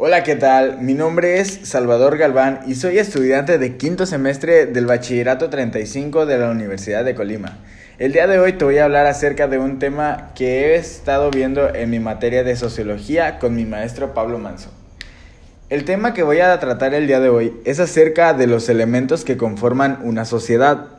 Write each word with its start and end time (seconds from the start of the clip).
Hola, 0.00 0.22
¿qué 0.22 0.36
tal? 0.36 0.80
Mi 0.80 0.94
nombre 0.94 1.40
es 1.40 1.58
Salvador 1.64 2.18
Galván 2.18 2.60
y 2.68 2.76
soy 2.76 2.98
estudiante 2.98 3.58
de 3.58 3.76
quinto 3.78 4.06
semestre 4.06 4.66
del 4.66 4.86
Bachillerato 4.86 5.50
35 5.50 6.24
de 6.24 6.38
la 6.38 6.52
Universidad 6.52 7.04
de 7.04 7.16
Colima. 7.16 7.58
El 7.98 8.12
día 8.12 8.28
de 8.28 8.38
hoy 8.38 8.52
te 8.52 8.64
voy 8.64 8.78
a 8.78 8.84
hablar 8.84 9.06
acerca 9.06 9.48
de 9.48 9.58
un 9.58 9.80
tema 9.80 10.30
que 10.36 10.66
he 10.66 10.74
estado 10.76 11.32
viendo 11.32 11.74
en 11.74 11.90
mi 11.90 11.98
materia 11.98 12.44
de 12.44 12.54
sociología 12.54 13.40
con 13.40 13.56
mi 13.56 13.64
maestro 13.64 14.14
Pablo 14.14 14.38
Manso. 14.38 14.70
El 15.68 15.84
tema 15.84 16.14
que 16.14 16.22
voy 16.22 16.38
a 16.38 16.56
tratar 16.60 16.94
el 16.94 17.08
día 17.08 17.18
de 17.18 17.30
hoy 17.30 17.54
es 17.64 17.80
acerca 17.80 18.34
de 18.34 18.46
los 18.46 18.68
elementos 18.68 19.24
que 19.24 19.36
conforman 19.36 19.98
una 20.04 20.24
sociedad. 20.24 20.90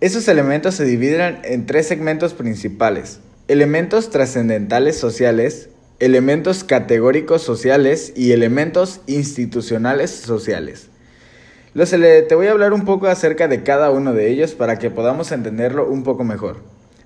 Esos 0.00 0.26
elementos 0.26 0.74
se 0.74 0.84
dividen 0.84 1.38
en 1.44 1.64
tres 1.66 1.86
segmentos 1.86 2.34
principales. 2.34 3.20
Elementos 3.46 4.10
trascendentales 4.10 4.98
sociales, 4.98 5.68
elementos 6.00 6.64
categóricos 6.64 7.42
sociales 7.42 8.12
y 8.16 8.32
elementos 8.32 9.00
institucionales 9.06 10.10
sociales. 10.10 10.88
te 11.74 12.34
voy 12.34 12.46
a 12.46 12.50
hablar 12.52 12.72
un 12.72 12.84
poco 12.84 13.06
acerca 13.06 13.48
de 13.48 13.62
cada 13.62 13.90
uno 13.90 14.12
de 14.12 14.28
ellos 14.30 14.54
para 14.54 14.78
que 14.78 14.90
podamos 14.90 15.30
entenderlo 15.32 15.88
un 15.88 16.02
poco 16.02 16.24
mejor. 16.24 16.56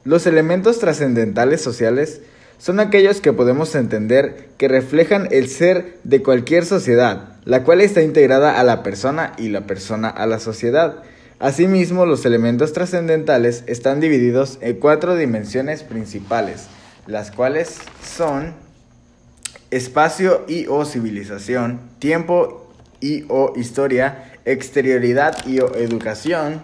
Los 0.04 0.26
elementos 0.26 0.78
trascendentales 0.78 1.60
sociales 1.60 2.22
son 2.56 2.80
aquellos 2.80 3.20
que 3.20 3.32
podemos 3.32 3.74
entender 3.74 4.48
que 4.56 4.68
reflejan 4.68 5.28
el 5.30 5.48
ser 5.48 5.98
de 6.02 6.22
cualquier 6.22 6.64
sociedad, 6.64 7.36
la 7.44 7.62
cual 7.62 7.80
está 7.80 8.02
integrada 8.02 8.58
a 8.58 8.64
la 8.64 8.82
persona 8.82 9.34
y 9.38 9.50
la 9.50 9.66
persona 9.66 10.08
a 10.08 10.26
la 10.26 10.40
sociedad. 10.40 11.02
Asimismo, 11.38 12.04
los 12.04 12.24
elementos 12.26 12.72
trascendentales 12.72 13.62
están 13.66 14.00
divididos 14.00 14.58
en 14.60 14.76
cuatro 14.76 15.14
dimensiones 15.14 15.84
principales, 15.84 16.66
las 17.06 17.30
cuales 17.30 17.76
son 18.02 18.54
espacio 19.70 20.44
y 20.48 20.66
o 20.66 20.84
civilización, 20.84 21.80
tiempo 21.98 22.70
y 23.00 23.24
o 23.28 23.52
historia, 23.56 24.32
exterioridad 24.44 25.46
y 25.46 25.60
o 25.60 25.74
educación, 25.74 26.62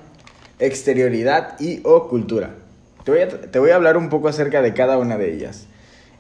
exterioridad 0.59 1.61
y 1.61 1.81
o 1.85 2.09
cultura. 2.09 2.55
Te 3.05 3.11
voy, 3.11 3.21
a, 3.21 3.29
te 3.29 3.59
voy 3.59 3.71
a 3.71 3.77
hablar 3.77 3.97
un 3.97 4.09
poco 4.09 4.29
acerca 4.29 4.63
de 4.63 4.73
cada 4.73 4.97
una 4.99 5.19
de 5.19 5.35
ellas. 5.35 5.67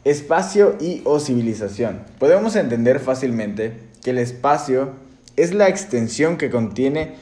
Espacio 0.04 0.76
y 0.80 1.00
o 1.04 1.18
civilización. 1.18 2.02
Podemos 2.18 2.56
entender 2.56 3.00
fácilmente 3.00 3.72
que 4.02 4.10
el 4.10 4.18
espacio 4.18 4.90
es 5.36 5.54
la 5.54 5.68
extensión 5.68 6.36
que 6.36 6.50
contiene 6.50 7.14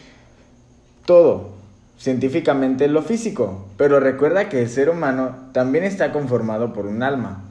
todo, 1.07 1.51
científicamente 1.99 2.89
lo 2.89 3.03
físico, 3.03 3.67
pero 3.77 4.01
recuerda 4.01 4.49
que 4.49 4.63
el 4.63 4.69
ser 4.69 4.91
humano 4.91 5.37
también 5.53 5.85
está 5.85 6.13
conformado 6.13 6.73
por 6.73 6.87
un 6.87 7.05
alma, 7.05 7.45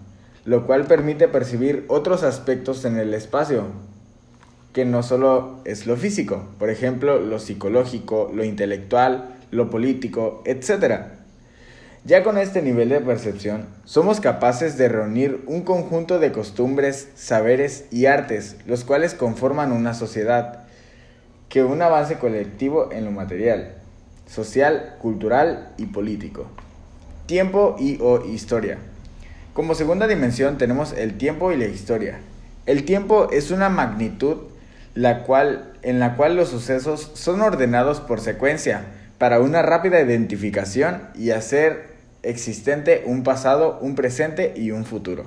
lo 0.45 0.66
cual 0.66 0.86
permite 0.86 1.28
percibir 1.28 1.86
otros 1.88 2.23
aspectos 2.23 2.84
en 2.86 2.97
el 2.97 3.14
espacio, 3.14 3.66
que 4.73 4.86
no 4.86 5.03
solo 5.03 5.59
es 5.66 5.86
lo 5.86 5.97
físico, 5.97 6.47
por 6.58 6.70
ejemplo, 6.70 7.20
lo 7.20 7.39
psicológico, 7.39 8.31
lo 8.34 8.44
intelectual, 8.44 9.36
lo 9.52 9.69
político, 9.69 10.42
etc. 10.45 11.02
Ya 12.03 12.23
con 12.23 12.38
este 12.38 12.62
nivel 12.62 12.89
de 12.89 13.02
percepción, 13.02 13.67
somos 13.86 14.19
capaces 14.19 14.78
de 14.78 14.89
reunir 14.89 15.44
un 15.45 15.62
conjunto 15.62 16.19
de 16.19 16.31
costumbres, 16.31 17.09
saberes 17.16 17.86
y 17.92 18.08
artes, 18.08 18.56
los 18.66 18.84
cuales 18.84 19.14
conforman 19.14 19.72
una 19.72 19.94
sociedad, 19.94 20.64
que 21.50 21.64
un 21.64 21.81
avance 21.81 22.17
colectivo 22.17 22.92
en 22.92 23.06
lo 23.06 23.12
material, 23.12 23.75
social, 24.25 24.95
cultural 25.00 25.73
y 25.78 25.88
político. 25.88 26.47
Tiempo 27.25 27.75
y 27.78 28.00
o 28.02 28.25
historia. 28.25 28.80
Como 29.53 29.75
segunda 29.75 30.07
dimensión 30.07 30.57
tenemos 30.57 30.94
el 30.94 31.17
tiempo 31.17 31.52
y 31.52 31.57
la 31.57 31.66
historia. 31.66 32.19
El 32.66 32.85
tiempo 32.85 33.30
es 33.31 33.52
una 33.52 33.67
magnitud 33.67 34.38
la 34.95 35.23
cual, 35.23 35.73
en 35.81 35.99
la 35.99 36.16
cual 36.16 36.38
los 36.38 36.47
sucesos 36.47 37.11
son 37.16 37.41
ordenados 37.41 37.99
por 37.99 38.22
secuencia 38.22 38.85
para 39.17 39.41
una 39.41 39.61
rápida 39.61 39.99
identificación 39.99 41.01
y 41.16 41.31
hacer 41.31 41.91
existente 42.23 43.03
un 43.06 43.23
pasado, 43.23 43.78
un 43.81 43.95
presente 43.95 44.53
y 44.56 44.72
un 44.72 44.85
futuro. 44.85 45.25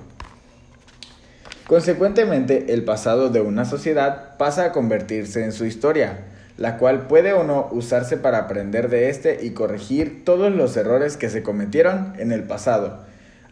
Consecuentemente, 1.66 2.72
el 2.72 2.82
pasado 2.84 3.28
de 3.28 3.42
una 3.42 3.66
sociedad 3.66 4.38
pasa 4.38 4.64
a 4.64 4.72
convertirse 4.72 5.44
en 5.44 5.52
su 5.52 5.66
historia, 5.66 6.20
la 6.56 6.78
cual 6.78 7.08
puede 7.08 7.34
o 7.34 7.44
no 7.44 7.68
usarse 7.72 8.16
para 8.16 8.38
aprender 8.38 8.88
de 8.88 9.10
este 9.10 9.44
y 9.44 9.50
corregir 9.50 10.24
todos 10.24 10.50
los 10.50 10.78
errores 10.78 11.18
que 11.18 11.28
se 11.28 11.42
cometieron 11.42 12.14
en 12.18 12.32
el 12.32 12.44
pasado 12.44 13.04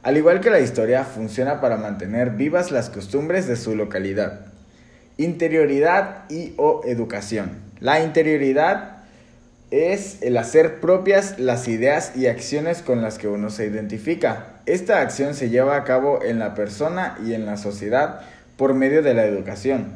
al 0.03 0.17
igual 0.17 0.41
que 0.41 0.51
la 0.51 0.59
historia, 0.59 1.05
funciona 1.05 1.61
para 1.61 1.77
mantener 1.77 2.31
vivas 2.31 2.73
las 2.73 2.91
costumbres 2.91 3.47
de 3.47 3.55
su 3.55 3.77
localidad. 3.77 4.47
Interioridad 5.17 6.25
y 6.29 6.55
o 6.57 6.81
educación. 6.85 7.63
La 7.79 8.03
interioridad 8.03 8.97
es 9.71 10.21
el 10.23 10.37
hacer 10.39 10.81
propias 10.81 11.39
las 11.39 11.69
ideas 11.69 12.17
y 12.17 12.27
acciones 12.27 12.83
con 12.83 13.01
las 13.01 13.17
que 13.17 13.29
uno 13.29 13.49
se 13.49 13.67
identifica. 13.67 14.61
Esta 14.67 15.01
acción 15.01 15.35
se 15.35 15.51
lleva 15.51 15.77
a 15.77 15.85
cabo 15.85 16.21
en 16.21 16.41
la 16.41 16.55
persona 16.55 17.17
y 17.25 17.35
en 17.35 17.47
la 17.47 17.57
sociedad 17.57 18.23
por 18.57 18.75
medio 18.75 19.03
de 19.03 19.15
la 19.15 19.25
educación. 19.25 19.87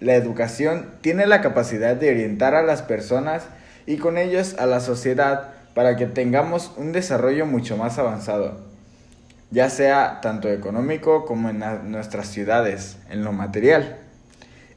La 0.00 0.16
educación 0.16 0.90
tiene 1.02 1.24
la 1.26 1.40
capacidad 1.40 1.94
de 1.94 2.10
orientar 2.10 2.56
a 2.56 2.62
las 2.62 2.82
personas 2.82 3.44
y 3.86 3.98
con 3.98 4.18
ellos 4.18 4.56
a 4.58 4.66
la 4.66 4.80
sociedad 4.80 5.50
para 5.72 5.94
que 5.94 6.06
tengamos 6.06 6.72
un 6.76 6.90
desarrollo 6.90 7.46
mucho 7.46 7.76
más 7.76 8.00
avanzado 8.00 8.71
ya 9.52 9.68
sea 9.68 10.20
tanto 10.22 10.48
económico 10.48 11.26
como 11.26 11.50
en 11.50 11.62
nuestras 11.90 12.28
ciudades, 12.28 12.96
en 13.10 13.22
lo 13.22 13.32
material. 13.32 13.98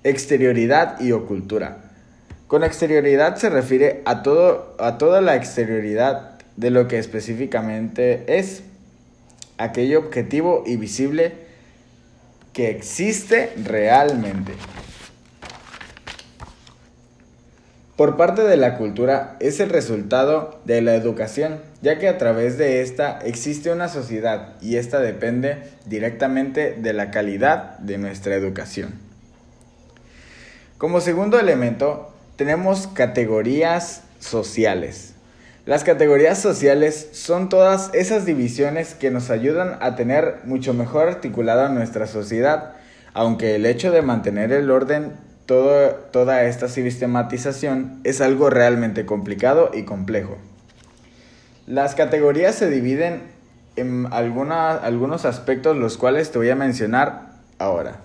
Exterioridad 0.04 1.00
y 1.00 1.14
ocultura. 1.14 1.78
Con 2.48 2.64
exterioridad 2.64 3.38
se 3.38 3.50
refiere 3.50 4.02
a, 4.06 4.22
todo, 4.22 4.76
a 4.78 4.98
toda 4.98 5.22
la 5.22 5.36
exterioridad 5.36 6.38
de 6.58 6.70
lo 6.70 6.88
que 6.88 7.00
específicamente 7.00 8.38
es 8.38 8.64
aquello 9.58 10.00
objetivo 10.00 10.64
y 10.66 10.76
visible 10.76 11.34
que 12.52 12.70
existe 12.70 13.54
realmente. 13.64 14.54
Por 17.96 18.18
parte 18.18 18.42
de 18.42 18.58
la 18.58 18.78
cultura 18.78 19.38
es 19.40 19.60
el 19.60 19.70
resultado 19.70 20.60
de 20.66 20.82
la 20.82 20.96
educación, 20.96 21.62
ya 21.82 21.98
que 21.98 22.10
a 22.10 22.18
través 22.18 22.58
de 22.58 22.82
esta 22.82 23.20
existe 23.20 23.72
una 23.72 23.88
sociedad 23.88 24.56
y 24.62 24.76
esta 24.76 25.00
depende 25.00 25.64
directamente 25.86 26.74
de 26.74 26.94
la 26.94 27.10
calidad 27.10 27.78
de 27.80 27.98
nuestra 27.98 28.36
educación. 28.36 29.00
Como 30.78 31.00
segundo 31.00 31.40
elemento, 31.40 32.12
tenemos 32.36 32.88
categorías 32.88 34.02
sociales. 34.20 35.14
Las 35.66 35.86
categorías 35.86 36.40
sociales 36.40 37.08
son 37.14 37.48
todas 37.48 37.90
esas 37.94 38.26
divisiones 38.26 38.94
que 38.94 39.10
nos 39.10 39.30
ayudan 39.30 39.78
a 39.80 39.96
tener 39.96 40.42
mucho 40.44 40.74
mejor 40.74 41.08
articulada 41.08 41.70
nuestra 41.70 42.08
sociedad, 42.08 42.74
aunque 43.14 43.56
el 43.56 43.66
hecho 43.66 43.92
de 43.92 44.02
mantener 44.02 44.52
el 44.52 44.70
orden 44.70 45.14
toda 45.46 46.44
esta 46.44 46.68
sistematización 46.68 48.00
es 48.04 48.22
algo 48.22 48.50
realmente 48.50 49.06
complicado 49.06 49.72
y 49.74 49.84
complejo. 49.84 50.38
Las 51.68 51.96
categorías 51.96 52.56
se 52.56 52.70
dividen 52.70 53.24
en 53.76 54.08
algunos 54.12 55.26
aspectos 55.26 55.76
los 55.76 55.98
cuales 55.98 56.32
te 56.32 56.38
voy 56.38 56.50
a 56.50 56.56
mencionar 56.56 57.30
ahora. 57.60 57.98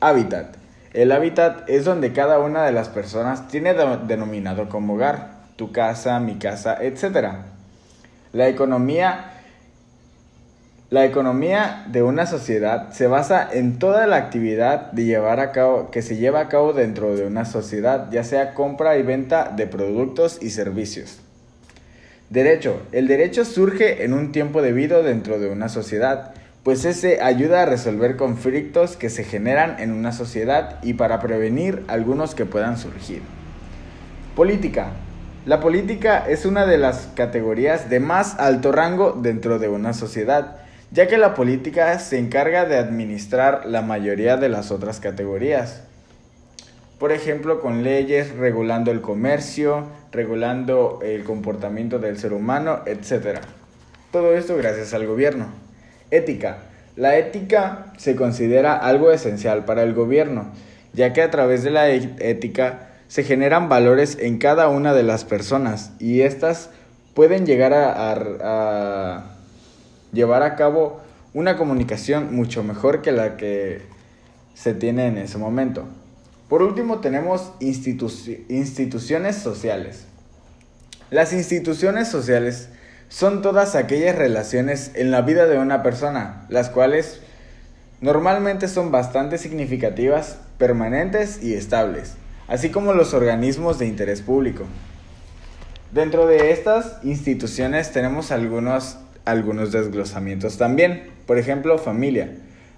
Hábitat. 0.00 0.56
El 0.92 1.12
hábitat 1.12 1.68
es 1.68 1.84
donde 1.84 2.12
cada 2.12 2.38
una 2.38 2.64
de 2.64 2.72
las 2.72 2.88
personas 2.88 3.48
tiene 3.48 3.74
denominado 3.74 4.68
como 4.68 4.94
hogar, 4.94 5.32
tu 5.56 5.72
casa, 5.72 6.18
mi 6.20 6.36
casa, 6.36 6.78
etc. 6.82 7.34
La 8.32 8.48
economía 8.48 9.37
la 10.90 11.04
economía 11.04 11.84
de 11.88 12.02
una 12.02 12.24
sociedad 12.24 12.92
se 12.92 13.06
basa 13.06 13.46
en 13.52 13.78
toda 13.78 14.06
la 14.06 14.16
actividad 14.16 14.90
de 14.92 15.04
llevar 15.04 15.38
a 15.38 15.52
cabo, 15.52 15.90
que 15.90 16.00
se 16.00 16.16
lleva 16.16 16.40
a 16.40 16.48
cabo 16.48 16.72
dentro 16.72 17.14
de 17.14 17.26
una 17.26 17.44
sociedad, 17.44 18.10
ya 18.10 18.24
sea 18.24 18.54
compra 18.54 18.96
y 18.96 19.02
venta 19.02 19.52
de 19.54 19.66
productos 19.66 20.38
y 20.40 20.48
servicios. 20.48 21.20
Derecho. 22.30 22.80
El 22.92 23.06
derecho 23.06 23.44
surge 23.44 24.04
en 24.04 24.14
un 24.14 24.32
tiempo 24.32 24.62
debido 24.62 25.02
dentro 25.02 25.38
de 25.38 25.50
una 25.50 25.68
sociedad, 25.68 26.32
pues 26.62 26.86
ese 26.86 27.20
ayuda 27.20 27.62
a 27.62 27.66
resolver 27.66 28.16
conflictos 28.16 28.96
que 28.96 29.10
se 29.10 29.24
generan 29.24 29.76
en 29.80 29.92
una 29.92 30.12
sociedad 30.12 30.78
y 30.82 30.94
para 30.94 31.20
prevenir 31.20 31.84
algunos 31.88 32.34
que 32.34 32.46
puedan 32.46 32.78
surgir. 32.78 33.20
Política. 34.34 34.92
La 35.44 35.60
política 35.60 36.26
es 36.28 36.46
una 36.46 36.64
de 36.64 36.78
las 36.78 37.08
categorías 37.14 37.90
de 37.90 38.00
más 38.00 38.38
alto 38.38 38.72
rango 38.72 39.12
dentro 39.12 39.58
de 39.58 39.68
una 39.68 39.92
sociedad 39.92 40.56
ya 40.90 41.06
que 41.06 41.18
la 41.18 41.34
política 41.34 41.98
se 41.98 42.18
encarga 42.18 42.64
de 42.64 42.78
administrar 42.78 43.66
la 43.66 43.82
mayoría 43.82 44.36
de 44.36 44.48
las 44.48 44.70
otras 44.70 45.00
categorías. 45.00 45.82
Por 46.98 47.12
ejemplo, 47.12 47.60
con 47.60 47.84
leyes 47.84 48.34
regulando 48.34 48.90
el 48.90 49.00
comercio, 49.00 49.86
regulando 50.10 51.00
el 51.02 51.24
comportamiento 51.24 51.98
del 51.98 52.18
ser 52.18 52.32
humano, 52.32 52.80
etc. 52.86 53.38
Todo 54.10 54.34
esto 54.34 54.56
gracias 54.56 54.94
al 54.94 55.06
gobierno. 55.06 55.46
Ética. 56.10 56.58
La 56.96 57.16
ética 57.16 57.92
se 57.98 58.16
considera 58.16 58.74
algo 58.76 59.12
esencial 59.12 59.64
para 59.64 59.84
el 59.84 59.94
gobierno, 59.94 60.50
ya 60.92 61.12
que 61.12 61.22
a 61.22 61.30
través 61.30 61.62
de 61.62 61.70
la 61.70 61.90
e-, 61.90 62.16
ética 62.18 62.88
se 63.06 63.22
generan 63.22 63.68
valores 63.68 64.18
en 64.20 64.38
cada 64.38 64.68
una 64.68 64.94
de 64.94 65.04
las 65.04 65.24
personas 65.24 65.92
y 66.00 66.22
éstas 66.22 66.70
pueden 67.14 67.46
llegar 67.46 67.72
a, 67.72 68.12
a 68.12 69.37
llevar 70.12 70.42
a 70.42 70.56
cabo 70.56 71.00
una 71.34 71.56
comunicación 71.56 72.34
mucho 72.34 72.62
mejor 72.62 73.02
que 73.02 73.12
la 73.12 73.36
que 73.36 73.82
se 74.54 74.74
tiene 74.74 75.06
en 75.06 75.18
ese 75.18 75.38
momento. 75.38 75.84
Por 76.48 76.62
último 76.62 76.98
tenemos 77.00 77.52
instituciones 77.58 79.36
sociales. 79.36 80.06
Las 81.10 81.32
instituciones 81.32 82.08
sociales 82.08 82.68
son 83.08 83.42
todas 83.42 83.74
aquellas 83.74 84.16
relaciones 84.16 84.92
en 84.94 85.10
la 85.10 85.22
vida 85.22 85.46
de 85.46 85.58
una 85.58 85.82
persona, 85.82 86.46
las 86.48 86.68
cuales 86.70 87.20
normalmente 88.00 88.68
son 88.68 88.90
bastante 88.90 89.38
significativas, 89.38 90.38
permanentes 90.58 91.42
y 91.42 91.54
estables, 91.54 92.14
así 92.46 92.70
como 92.70 92.92
los 92.92 93.14
organismos 93.14 93.78
de 93.78 93.86
interés 93.86 94.22
público. 94.22 94.64
Dentro 95.92 96.26
de 96.26 96.52
estas 96.52 97.02
instituciones 97.02 97.92
tenemos 97.92 98.30
algunos, 98.30 98.98
algunos 99.30 99.72
desglosamientos 99.72 100.58
también, 100.58 101.04
por 101.26 101.38
ejemplo, 101.38 101.78
familia. 101.78 102.30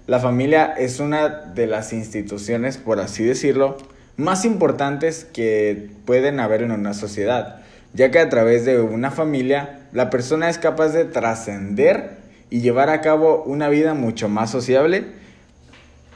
La 0.07 0.19
familia 0.19 0.73
es 0.77 0.99
una 0.99 1.29
de 1.29 1.67
las 1.67 1.93
instituciones, 1.93 2.77
por 2.77 2.99
así 2.99 3.23
decirlo, 3.23 3.77
más 4.17 4.45
importantes 4.45 5.25
que 5.25 5.89
pueden 6.05 6.39
haber 6.39 6.61
en 6.61 6.71
una 6.71 6.93
sociedad, 6.93 7.61
ya 7.93 8.11
que 8.11 8.19
a 8.19 8.29
través 8.29 8.65
de 8.65 8.79
una 8.79 9.11
familia 9.11 9.79
la 9.93 10.09
persona 10.09 10.49
es 10.49 10.57
capaz 10.57 10.89
de 10.89 11.05
trascender 11.05 12.17
y 12.49 12.61
llevar 12.61 12.89
a 12.89 13.01
cabo 13.01 13.43
una 13.43 13.69
vida 13.69 13.93
mucho 13.93 14.29
más 14.29 14.51
sociable, 14.51 15.05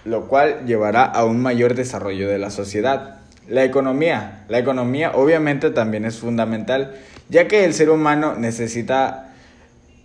lo 0.03 0.27
cual 0.27 0.65
llevará 0.65 1.03
a 1.03 1.25
un 1.25 1.41
mayor 1.41 1.73
desarrollo 1.73 2.29
de 2.29 2.37
la 2.37 2.51
sociedad. 2.51 3.17
La 3.47 3.63
economía. 3.63 4.43
La 4.49 4.59
economía 4.59 5.11
obviamente 5.13 5.69
también 5.71 6.05
es 6.05 6.17
fundamental, 6.19 6.95
ya 7.29 7.47
que 7.47 7.65
el 7.65 7.73
ser 7.73 7.89
humano 7.89 8.35
necesita, 8.35 9.24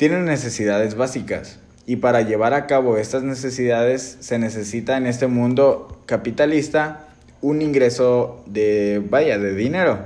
tiene 0.00 0.18
necesidades 0.22 0.94
básicas. 0.94 1.58
Y 1.84 1.96
para 1.96 2.22
llevar 2.22 2.54
a 2.54 2.66
cabo 2.66 2.96
estas 2.96 3.22
necesidades 3.22 4.16
se 4.20 4.38
necesita 4.38 4.96
en 4.96 5.06
este 5.06 5.26
mundo 5.26 6.00
capitalista 6.06 7.06
un 7.42 7.60
ingreso 7.60 8.42
de, 8.46 9.04
vaya, 9.10 9.38
de 9.38 9.54
dinero. 9.54 9.98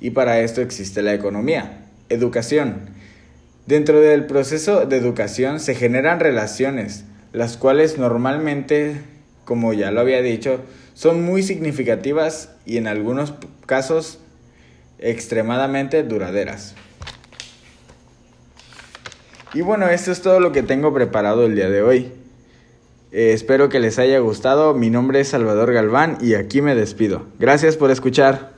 Y 0.00 0.10
para 0.10 0.40
esto 0.40 0.60
existe 0.60 1.00
la 1.00 1.14
economía. 1.14 1.86
Educación. 2.10 2.90
Dentro 3.64 4.02
del 4.02 4.26
proceso 4.26 4.84
de 4.84 4.98
educación 4.98 5.60
se 5.60 5.74
generan 5.74 6.20
relaciones, 6.20 7.06
las 7.32 7.56
cuales 7.56 7.96
normalmente, 7.96 9.00
como 9.46 9.72
ya 9.72 9.92
lo 9.92 10.02
había 10.02 10.20
dicho, 10.20 10.60
son 10.92 11.24
muy 11.24 11.42
significativas 11.42 12.50
y 12.66 12.76
en 12.76 12.86
algunos 12.86 13.32
casos 13.64 14.18
extremadamente 14.98 16.02
duraderas. 16.02 16.74
Y 19.54 19.60
bueno, 19.60 19.86
esto 19.88 20.12
es 20.12 20.22
todo 20.22 20.40
lo 20.40 20.50
que 20.52 20.62
tengo 20.62 20.94
preparado 20.94 21.44
el 21.44 21.54
día 21.54 21.68
de 21.68 21.82
hoy. 21.82 22.12
Eh, 23.12 23.32
espero 23.34 23.68
que 23.68 23.80
les 23.80 23.98
haya 23.98 24.18
gustado. 24.18 24.72
Mi 24.72 24.88
nombre 24.88 25.20
es 25.20 25.28
Salvador 25.28 25.74
Galván 25.74 26.16
y 26.22 26.34
aquí 26.34 26.62
me 26.62 26.74
despido. 26.74 27.26
Gracias 27.38 27.76
por 27.76 27.90
escuchar. 27.90 28.51